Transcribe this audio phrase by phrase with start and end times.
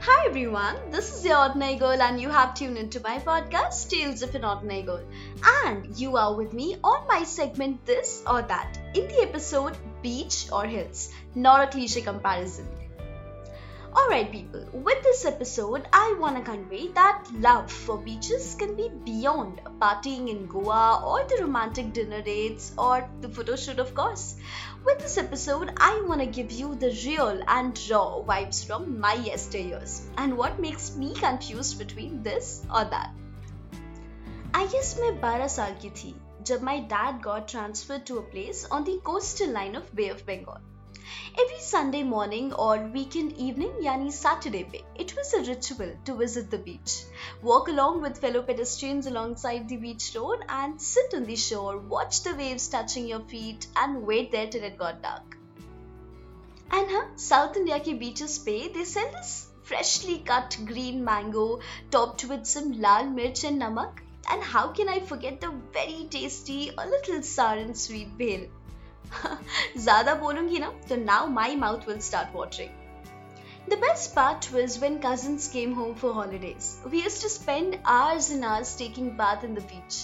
[0.00, 4.22] Hi everyone, this is your ordinary girl, and you have tuned into my podcast, Tales
[4.22, 5.02] of an Ordinary Girl.
[5.66, 10.46] And you are with me on my segment This or That in the episode Beach
[10.52, 12.68] or Hills, not a cliche comparison.
[13.95, 18.89] Alright, people, with this episode, I want to convey that love for beaches can be
[19.05, 24.35] beyond partying in Goa or the romantic dinner dates or the photo shoot, of course.
[24.83, 29.15] With this episode, I want to give you the real and raw vibes from my
[29.15, 33.13] yesteryears and what makes me confused between this or that.
[34.55, 36.15] I guess मैं 12 साल की थी
[36.49, 40.25] जब my dad got transferred to a place on the coastal line of Bay of
[40.25, 40.57] Bengal.
[41.38, 46.50] Every Sunday morning or weekend evening, yani Saturday pe, it was a ritual to visit
[46.50, 47.04] the beach,
[47.42, 52.22] walk along with fellow pedestrians alongside the beach road, and sit on the shore, watch
[52.22, 55.36] the waves touching your feet, and wait there till it got dark.
[56.70, 62.24] And huh, South India ke beaches pe, they sell this freshly cut green mango topped
[62.24, 64.00] with some lal mirch and namak.
[64.30, 68.50] And how can I forget the very tasty, a little sour and sweet bhel?
[69.77, 72.71] ज़्यादा बोलूंगी ना तो now my mouth will start watering.
[73.67, 76.65] The best part was when cousins came home for holidays.
[76.91, 79.99] We used to spend hours and hours taking bath in the beach.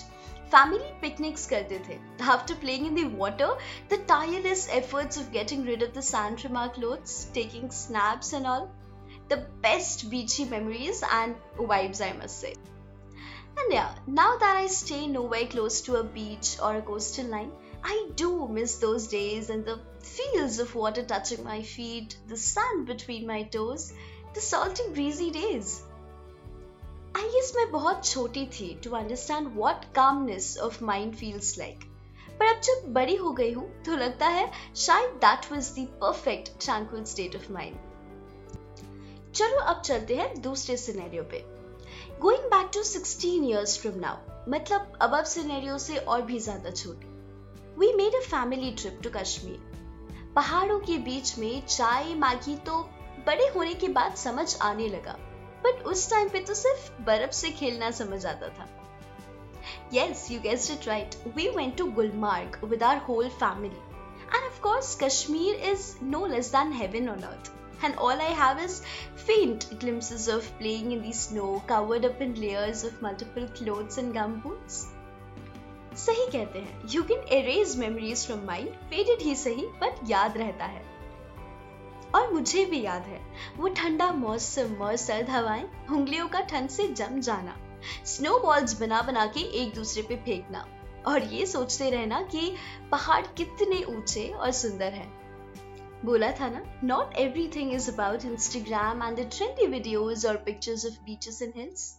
[0.52, 1.98] Family picnics करते थे.
[2.36, 3.50] After playing in the water,
[3.90, 8.48] the tireless efforts of getting rid of the sand from our clothes, taking snaps and
[8.48, 8.70] all.
[9.28, 12.56] The best beachy memories and vibes, I must say.
[13.58, 17.52] And yeah, now that I stay nowhere close to a beach or a coastal line,
[17.87, 22.87] I do miss those days and the feels of water touching my feet, the sand
[22.87, 23.93] between my toes,
[24.35, 25.83] the salty breezy days.
[27.15, 31.85] I guess मैं बहुत छोटी थी to understand what calmness of mind feels like.
[32.39, 36.53] पर अब जब बड़ी हो गई हूँ तो लगता है शायद that was the perfect
[36.67, 37.79] tranquil state of mind.
[39.35, 41.45] चलो अब चलते हैं दूसरे सिनेरियो पे
[42.21, 44.17] going back to 16 years from now
[44.49, 47.14] मतलब अब अब सिनेरियो से और भी ज़्यादा छोटी
[47.79, 52.79] we made a family trip to Kashmir पहाड़ों के बीच में चाय मैगी तो
[53.27, 55.17] बड़े होने के बाद समझ आने लगा
[55.65, 58.69] बट उस टाइम पे तो सिर्फ़ बर्फ़ से खेलना समझ आता था
[59.91, 61.17] Yes, you guessed it right.
[61.35, 63.79] We went to Gulmarg with our whole family.
[64.33, 67.51] And of course, Kashmir is no less than heaven on earth.
[67.83, 68.83] And all I have is
[69.15, 74.15] faint glimpses of playing in the snow, covered up in layers of multiple clothes and
[74.15, 74.85] gumboots.
[75.97, 80.65] सही कहते हैं। You can erase memories from mind faded ही सही but याद रहता
[80.65, 80.83] है।
[82.15, 83.21] और मुझे भी याद है,
[83.57, 87.57] वो ठंडा मौसम, और सर्द हवाएँ, उंगलियों का ठंड से जम जाना
[88.07, 90.67] स्नो बॉल्स बना बना के एक दूसरे पे फेंकना,
[91.07, 92.55] और ये सोचते रहना कि
[92.91, 95.13] पहाड़ कितने ऊँचे और सुंदर हैं।
[96.05, 101.05] बोला था ना not everything is about Instagram and the trendy videos और pictures of
[101.05, 101.93] beaches and hills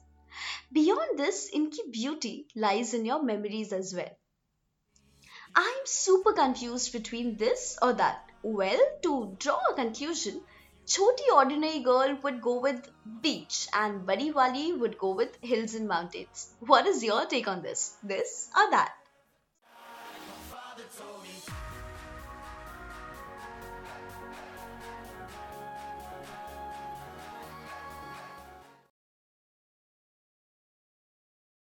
[0.72, 4.10] Beyond this, Inki beauty lies in your memories as well.
[5.56, 8.30] I'm super confused between this or that.
[8.44, 10.42] Well, to draw a conclusion,
[10.86, 12.88] Choti ordinary girl would go with
[13.22, 16.54] beach and Buddy Wali would go with hills and mountains.
[16.60, 17.96] What is your take on this?
[18.04, 18.94] This or that?